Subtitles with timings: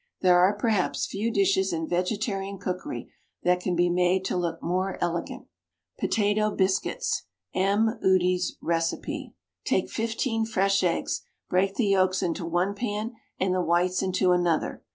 [0.21, 3.13] There are, perhaps, few dishes in vegetarian cookery
[3.43, 5.45] that can be made to look more elegant.
[5.99, 7.99] POTATO BISCUITS (M.
[8.03, 9.35] Ude's Recipe).
[9.63, 14.81] Take fifteen fresh eggs, break the yolks into one pan and the whites into another.